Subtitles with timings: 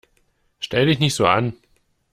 [0.59, 1.53] Stell dich nicht so an!